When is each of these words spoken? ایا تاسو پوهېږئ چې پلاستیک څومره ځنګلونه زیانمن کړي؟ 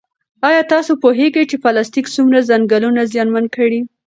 ایا 0.47 0.61
تاسو 0.73 0.91
پوهېږئ 1.03 1.43
چې 1.51 1.57
پلاستیک 1.63 2.05
څومره 2.15 2.39
ځنګلونه 2.49 3.01
زیانمن 3.11 3.45
کړي؟ 3.55 3.79